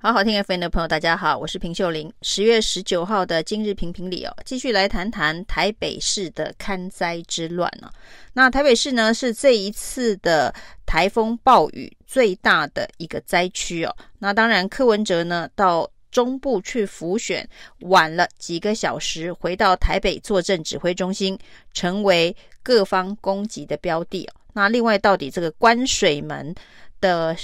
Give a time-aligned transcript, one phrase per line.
[0.00, 2.12] 好好听 FM 的朋友，大家好，我是平秀玲。
[2.22, 7.90] 十月十九号的今日评评理哦，继续来谈谈台北市的勘灾之乱哦。
[8.32, 10.54] 那台北市呢，是这一次的
[10.86, 13.96] 台风暴雨最大的一个灾区哦。
[14.20, 17.46] 那当然，柯文哲呢到中部去辅选，
[17.80, 21.36] 晚了几个小时回到台北坐镇指挥中心，
[21.74, 24.40] 成为各方攻击的标的哦。
[24.52, 26.54] 那另外，到底这个关水门
[27.00, 27.36] 的？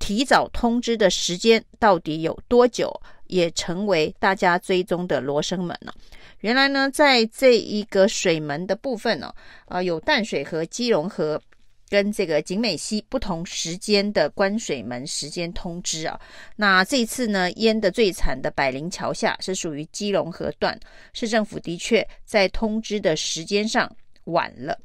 [0.00, 2.92] 提早通知的时间到底有多久，
[3.28, 5.94] 也成为大家追踪的罗生门了。
[6.40, 9.26] 原来呢，在这一个水门的部分呢，
[9.66, 11.40] 啊、呃，有淡水河、基隆河
[11.88, 16.18] 跟这个景美溪不同时间的关水门时间通知啊。
[16.56, 20.78] 那这次呢，淹得最惨的百灵桥下是属于基隆河段，
[21.12, 23.94] 市政府的确在通知的时间上
[24.24, 24.78] 晚了。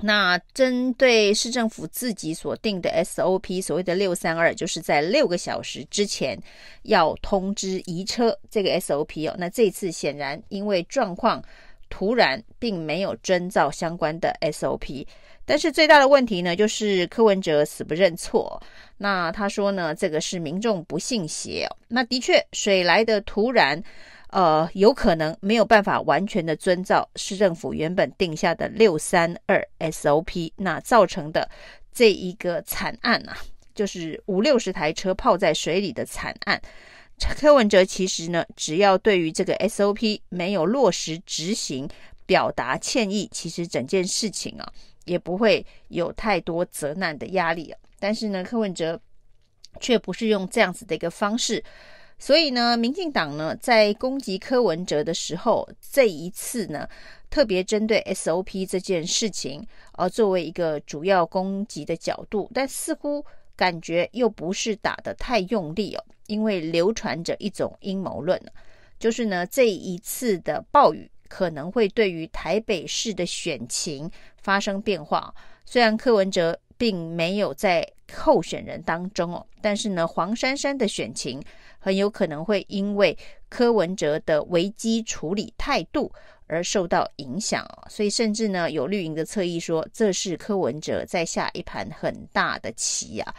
[0.00, 6.38] 那针对市政府自己所定的 SOP，所谓的六三二，就是在六个小时之前
[6.82, 9.34] 要通知移车这个 SOP 哦。
[9.38, 11.42] 那这次显然因为状况
[11.90, 15.06] 突然，并没有遵照相关的 SOP。
[15.44, 18.62] 但是最大的问题呢，就是柯文哲死不认错。
[18.98, 21.76] 那他说呢，这个是民众不信邪哦。
[21.88, 23.82] 那的确，水来的突然。
[24.30, 31.48] 呃，有可能没有办法完全的遵照市政府原本定下的六三二 SOP，那造成的
[31.94, 33.38] 这一个惨案啊，
[33.74, 36.60] 就是五六十台车泡在水里的惨案。
[37.40, 41.88] 柯文哲其实呢，只要对于这个 SOP 没有落实执行，
[42.26, 44.72] 表达歉意，其实整件事情啊，
[45.06, 47.78] 也不会有太多责难的压力啊。
[47.98, 49.00] 但是呢，柯文哲
[49.80, 51.64] 却不是用这样子的一个方式。
[52.18, 56.88] 所以呢，民进党呢在攻击柯文哲的时候，这一次呢
[57.30, 68.40] 特别针对 SOP 这件事情，呃，作为一个主要攻击的角度，但似乎感觉又不是打得太用力哦，因为流传着一种阴谋论，
[68.98, 74.10] 就是呢这一次的暴雨可能会对于台北市的选情
[74.42, 75.32] 发生变化。
[75.64, 81.40] 虽然柯文哲并没有在候选人当中哦，但是呢黄珊珊的选情。
[81.88, 83.16] 很有可能会因为
[83.48, 86.12] 柯文哲的危机处理态度
[86.46, 93.34] 而受到影响，所以甚至呢有绿营的侧翼说，这是柯文哲在下一盘很大的棋啊，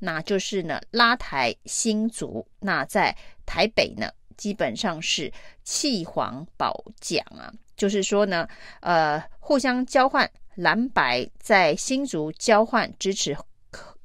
[0.00, 8.48] 那就是呢拉抬新竹，那在台北呢基本上是弃黄保蒋啊，就是说呢
[8.80, 13.36] 呃互相交换蓝白，在新竹交换支持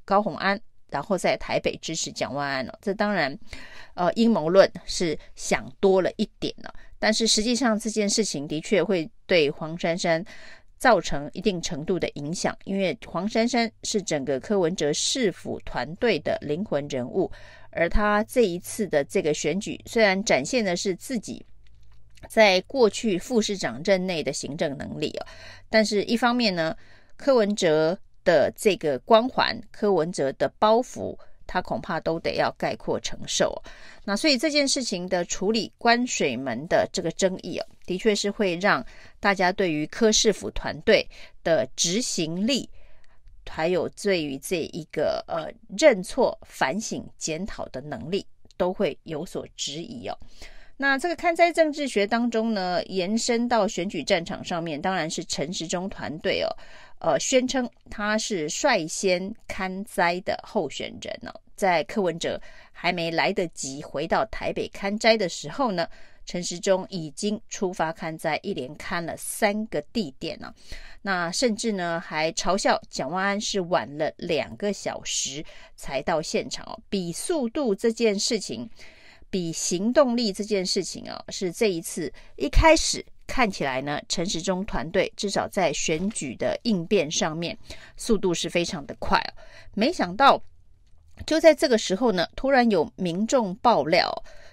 [0.06, 0.62] 高虹安。
[0.90, 3.38] 然后在台北支持蒋万安了，这当然，
[3.94, 6.74] 呃，阴谋论是想多了一点了。
[6.98, 10.24] 但是实际上这件事情的确会对黄珊珊
[10.78, 17.30] 造成一定程度的影响，因为黄珊珊是整个柯文哲市府团队的灵魂人物，
[17.72, 21.46] 而他这一次的这个选举虽然展现的是自己
[22.30, 25.28] 在过去副市长任内的行政能力哦，
[25.70, 26.76] 但是一方面呢，
[27.18, 28.00] 柯文哲。
[28.28, 31.18] 的这个光环，柯文哲的包袱，
[31.48, 33.56] 他恐怕都得要概括承受。
[34.04, 38.86] 那所以这件事情的处理，关水门的这个争议哦，的确是会让
[39.22, 41.08] 大家对于柯市府团队
[41.42, 42.70] 的执行力，
[43.50, 48.26] 还有对于这一个呃认错、反省、检讨的能力，
[48.58, 50.18] 都会有所质疑哦。
[50.78, 56.50] 那这个勘灾政治学当中呢，延伸到选举战场上面，当然是陈时中团队哦。
[57.00, 61.42] 呃，宣称他是率先勘灾的候选人、哦。
[61.56, 62.40] 在柯文哲
[62.72, 65.88] 还没来得及回到台北勘灾的时候呢，
[66.26, 70.54] 陈时中已经出发勘灾，一连勘了三个地点呢、哦。
[71.02, 75.44] 那甚至呢，还嘲笑蒋万安是晚了两个小时
[75.76, 76.80] 才到现场哦。
[76.90, 78.68] 比速度这件事情，
[79.30, 83.06] 比行动力这件事情啊、是这一次一开始。
[83.30, 87.56] 看起来呢，陈时中团队至少在选举的应变上面，
[87.98, 89.30] 速度是非常的快哦。
[89.74, 90.42] 没想到，
[91.26, 94.10] 就在这个时候呢，突然有民众爆料，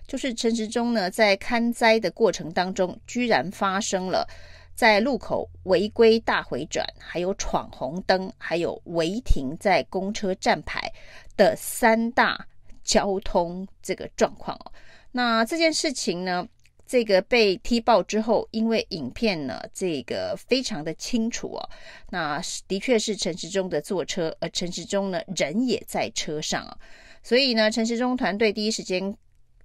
[0.08, 4.26] 就是陈时中呢在勘灾的过程当中，居然发生了
[4.74, 10.92] 在路口违规大回转，还有闯红灯，还有违停在公车站牌
[11.36, 12.44] 的三大
[12.84, 14.72] 交通这个状况哦。
[15.12, 16.46] 那这件事情呢，
[16.86, 21.70] 这个被踢爆之后，因为影片呢，这个非常的清楚哦，
[22.10, 26.76] 那的确是陈时中的坐车，而陈时中呢人也在车上啊，
[27.22, 29.16] 所以呢，陈时中团队第一时间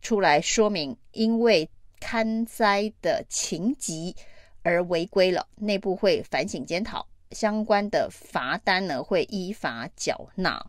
[0.02, 1.70] 出来说明，因为
[2.00, 4.16] 勘灾的情急
[4.62, 10.64] 而违规了，内部会反省检讨，相关的罚单呢会依法缴纳。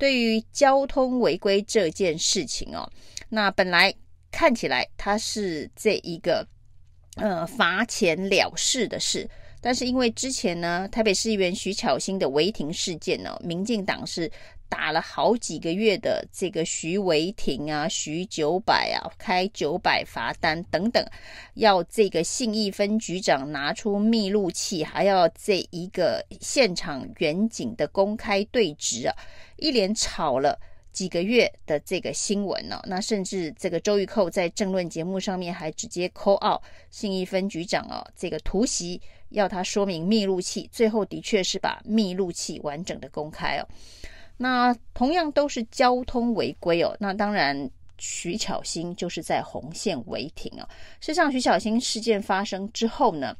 [0.00, 2.90] 对于交通违规这件事情哦，
[3.28, 3.94] 那本来
[4.30, 6.48] 看起来它是这一个
[7.16, 9.28] 呃罚钱了事的事。
[9.60, 14.32] 但是因为之前呢，台北市议员徐巧芯的违停事件呢，民进党是
[14.70, 21.04] 打了好几个月的这个徐维廷啊、徐九百啊、开九百罚单等等，
[21.54, 29.14] 要这个信义分局长拿出密录器，还要这一个现场远景的公开对质啊，
[29.56, 30.58] 一连吵了
[30.92, 39.00] 几个月的这个新闻呢、哦，那甚至这个周玉蔻在政论节目上面还直接 call out 信义分局长哦，这个突袭。
[39.30, 43.62] 要他说明密录器，最后的确是把密录器完整的公开哦。
[44.42, 46.96] 那同样都是交通违规哦。
[46.98, 50.66] 那当然，徐巧芯就是在红线违停哦。
[50.98, 53.36] 事实上，徐巧芯事件发生之后呢，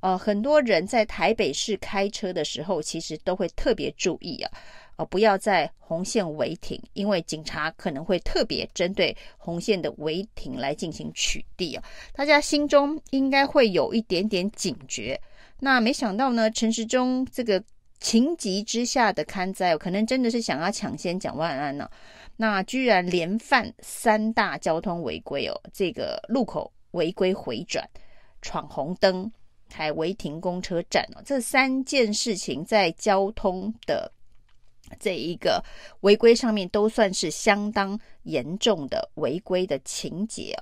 [0.00, 4.50] 呃，很多人在台北市开车的时候，其实都会特别注意啊。
[4.96, 11.82] 呃，不要在红线违停，因为警察可能会特别针对红线的违停来进行取缔哦。
[12.14, 15.20] 大家心中应该会有一点点警觉。
[15.60, 17.62] 那没想到呢，陈时中这个
[18.00, 21.90] 情急之下的勘灾，可能真的是想要抢先讲万安呢、
[22.36, 27.88] 那居然连犯三大交通违规哦，这个路口违规回转、
[28.40, 29.30] 闯红灯，
[29.72, 34.10] 还违停公车站哦，这三件事情在交通的。
[34.98, 35.62] 这一个
[36.00, 40.56] 违规上面都算是相当严重的违规的情节。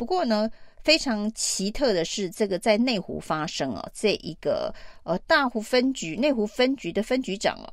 [0.00, 0.50] 不过呢，
[0.82, 7.68] 非常奇特的是，这个在内湖发生哦，这一个呃大湖分局内湖分局的分局长哦，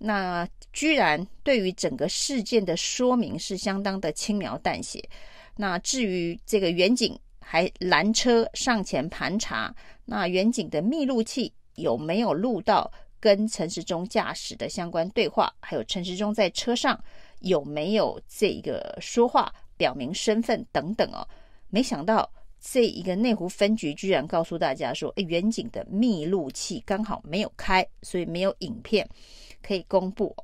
[0.00, 5.06] 那居然对于整个事件的说明是相当的轻描淡写。
[5.54, 9.74] 那至于这个远警还拦车上前盘查，
[10.06, 12.90] 那远警的密录器有没有录到？
[13.20, 16.98] 跟陈时中驾驶的相关对话，还有陈时中在车上
[17.40, 21.26] 有没有这个说话、表明身份等等哦。
[21.76, 29.06] 没想到这一个内湖分局居然告诉大家说，诶，远景的密录器刚好没有开，所以没有影片
[29.62, 30.34] 可以公布。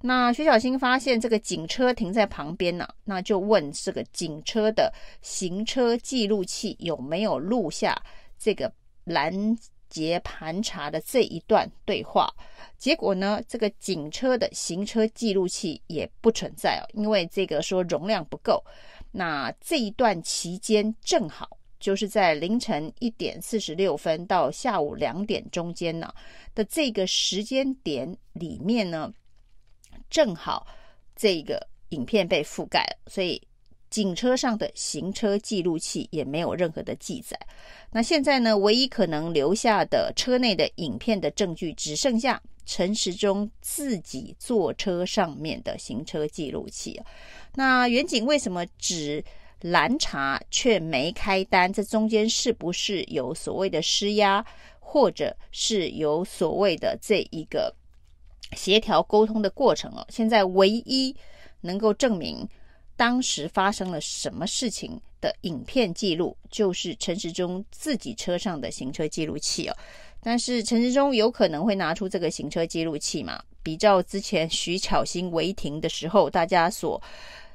[0.00, 4.90] 那徐巧芯发现这个警车停在旁边呢，那就问这个警车的
[5.20, 7.94] 行车记录器有没有录下
[8.38, 8.72] 这个
[9.04, 9.54] 拦
[9.90, 12.32] 截盘查的这一段对话，
[12.78, 18.64] 结果呢，这个警车的行车记录器也不存在哦，因为这个说容量不够。
[19.10, 26.12] 那这一段期间正好就是在凌晨一点四十六分到下午两点中间呢
[26.54, 29.12] 的这个时间点里面呢，
[30.10, 30.66] 正好
[31.16, 33.40] 这个影片被覆盖了，所以。
[33.90, 37.40] 警车上的行车记录器也没有任何的记载。
[37.90, 47.00] 那现在呢，唯一可能留下的车内的影片的证据，只剩下陈时中自己坐车上面的行车记录器。
[47.58, 49.24] 那远景为什么只
[49.62, 51.72] 拦查却没开单？
[51.72, 54.46] 这中间是不是有所谓的施压，
[54.78, 57.74] 或者是有所谓的这一个
[58.52, 60.06] 协调沟通的过程哦？
[60.08, 61.16] 现在唯一
[61.62, 62.48] 能够证明。
[62.96, 69.76] 当时发生了什么事情的影片记录，就是陈时中自己车上的行车记录器哦。
[70.20, 73.40] 但是陈时中有可能会拿出这个行车记录器嘛？
[73.62, 77.00] 比照之前徐巧芯违停的时候，大家所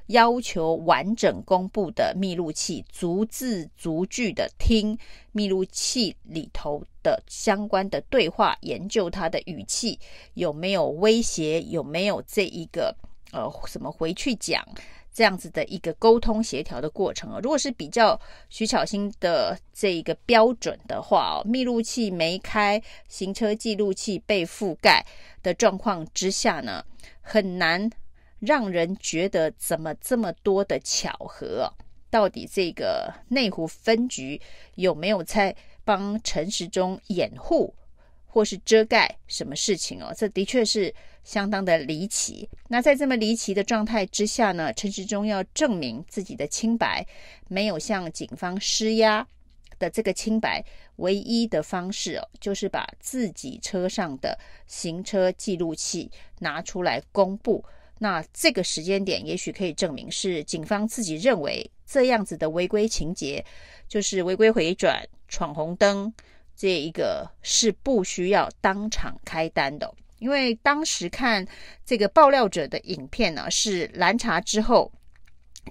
[0.07, 4.98] 要求完整公布的密录器，逐字逐句的听
[5.31, 10.00] 密录器里头的相关的对话，研究他的语气
[10.33, 12.95] 有没有威胁，有没有这一个
[13.31, 14.63] 呃什么回去讲。
[15.15, 18.19] 这样子的一个沟通协调的过程啊，如果是比较
[18.50, 25.05] 徐巧芯的这一个标准的话哦，密录器没开，行车记录器被覆盖
[25.43, 26.83] 的状况之下呢，
[27.22, 27.88] 很难
[28.45, 31.71] 让人觉得怎么这么多的巧合。
[32.09, 34.39] 到底这个内湖分局
[34.75, 37.73] 有没有在帮陈时中掩护？
[38.25, 40.12] 或是遮盖什么事情哦？
[40.17, 40.91] 这的确是
[41.23, 42.50] 相当的离奇。
[42.67, 47.05] 那在这么离奇的状态之下呢，陈时中要证明自己的清白，
[47.47, 49.27] 没有向警方施压
[49.77, 54.35] 的这个清白，唯一的方式哦，就是把自己车上的
[54.65, 57.63] 行车记录器拿出来公布。
[58.03, 63.41] 那这个时间点，也许可以证明是警方自己认为这样子的违规情节，
[63.88, 66.13] 就是违规回转、闯红灯。
[66.53, 71.48] 这一个是不需要当场开单的，因为当时看
[71.86, 74.91] 这个爆料者的影片呢，是拦查之后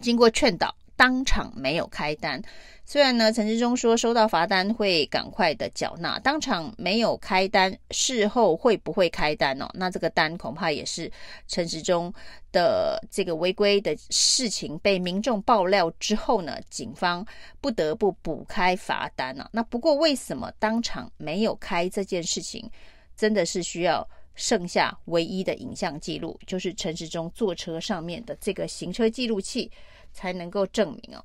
[0.00, 2.40] 经过劝导当场没有开单，
[2.84, 9.68] 虽然呢，陈时中说收到罚单会赶快的缴纳，当场没有开单，事后会不会开单哦？
[9.74, 11.10] 那这个单恐怕也是
[11.48, 12.12] 陈时中
[12.52, 17.26] 的这个违规的事情被民众爆料之后呢，警方
[17.60, 19.48] 不得不补开罚单啊。
[19.52, 22.70] 那不过为什么当场没有开这件事情，
[23.16, 29.68] 真的是需要剩下唯一的影像记录，就是陈时中坐车上面的这个行车记录器。
[30.12, 31.22] 才能够证明哦。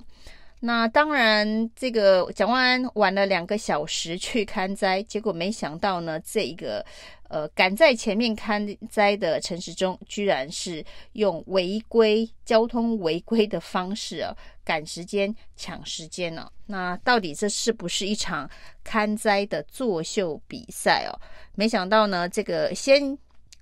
[0.60, 6.84] 那当然，这个蒋万安晚了两个小时去勘灾，结果没想到呢，这一个
[7.28, 18.50] 呃赶在前面勘灾的陈时中，居然是用违规交通违规的方式啊，赶时间抢时间呢、那到底这是不是一场
[18.84, 21.14] 勘灾的作秀比赛哦？
[21.54, 23.16] 没想到呢，这个先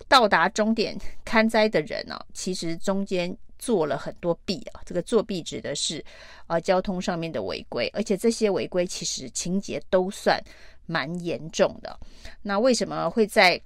[0.08, 3.36] 到达终点勘灾的人呢、其实中间。
[3.58, 6.04] 做了很多弊啊，这个作弊指的是
[6.46, 10.40] 啊交通上面的违规，而且这些违规其实情节都算
[10.86, 11.98] 蛮严重的。
[12.42, 13.60] 那为什么会在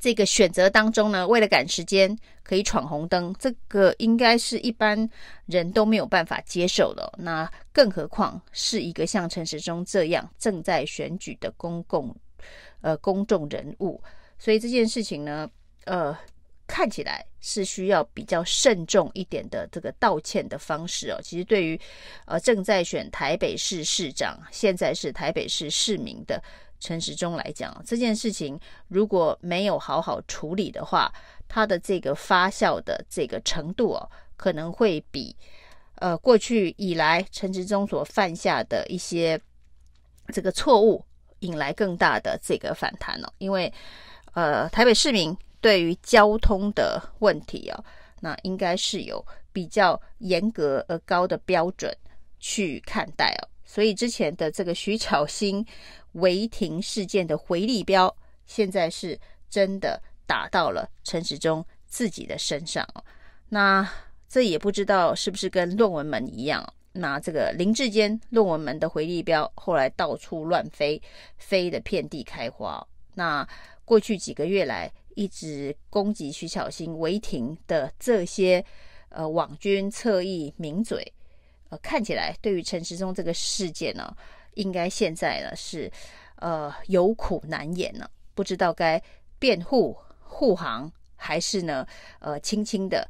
[0.00, 1.26] 这个选择当中呢？
[1.26, 5.08] 为了赶时间可以闯红灯，这个应该是一般
[5.46, 7.12] 人都没有办法接受的。
[7.18, 12.14] 那更何况是一个像陈时中这样正在选举的公共
[12.80, 14.00] 呃公众人物，
[14.38, 15.50] 所以这件事情呢，
[15.84, 16.16] 呃。
[16.70, 21.18] 看起来是需要比较慎重一点的这个道歉的方式哦。
[21.20, 21.78] 其实对于
[22.26, 26.40] 呃正在选台北市市长，现在是台北市市民的
[26.78, 31.12] 陈时中来讲，这件事情如果没有好好处理的话，
[31.48, 35.34] 他的这个发酵的这个程度哦，可能会比
[35.96, 39.38] 呃过去以来陈时中所犯下的一些
[40.32, 41.04] 这个错误
[41.40, 43.32] 引来更大的这个反弹哦。
[43.38, 43.72] 因为
[44.34, 45.36] 呃台北市民。
[45.60, 47.84] 对于交通的问题啊，
[48.20, 51.94] 那应该是有比较严格而高的标准
[52.38, 53.48] 去看待哦。
[53.64, 55.64] 所以之前的这个徐巧芯
[56.12, 58.14] 违停事件的回力镖，
[58.46, 63.04] 现在是真的打到了陈时中自己的身上哦。
[63.48, 63.88] 那
[64.28, 71.00] 这也不知道是不是跟论文门一样，那这个林志坚论文门的回力镖后来到处乱飞，
[71.36, 72.84] 飞的遍地开花。
[73.14, 73.46] 那
[73.84, 78.64] 过去几个月来，一直攻击徐巧芯违停的这些
[79.08, 81.12] 呃网军侧翼名嘴，
[81.68, 84.16] 呃看起来对于陈时中这个事件呢，
[84.54, 85.90] 应该现在呢是
[86.36, 89.02] 呃有苦难言呢，不知道该
[89.38, 91.86] 辩护护航，还是呢
[92.20, 93.08] 呃轻轻的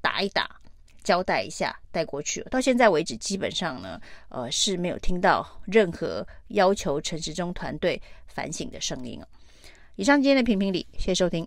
[0.00, 0.60] 打一打，
[1.02, 2.42] 交代一下带过去。
[2.50, 9.26] 到现在为止，基本上呢呃是没有听到任何要求陈时中团队反省的声音哦。
[9.98, 11.44] 以上今天的评评理，谢谢收听。